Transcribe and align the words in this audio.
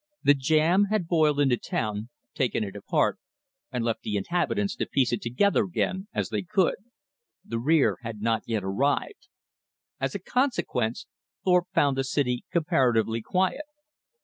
The 0.23 0.33
"jam" 0.33 0.85
had 0.85 1.07
boiled 1.07 1.39
into 1.39 1.57
town, 1.57 2.09
"taken 2.33 2.63
it 2.63 2.75
apart," 2.75 3.19
and 3.71 3.85
left 3.85 4.01
the 4.01 4.15
inhabitants 4.17 4.75
to 4.77 4.87
piece 4.87 5.13
it 5.13 5.21
together 5.21 5.63
again 5.63 6.07
as 6.11 6.29
they 6.29 6.41
could; 6.41 6.73
the 7.45 7.59
"rear" 7.59 7.99
had 8.01 8.19
not 8.19 8.41
yet 8.47 8.63
arrived. 8.63 9.27
As 9.99 10.15
a 10.15 10.19
consequence, 10.19 11.05
Thorpe 11.43 11.67
found 11.75 11.97
the 11.97 12.03
city 12.03 12.45
comparatively 12.51 13.21
quiet. 13.21 13.65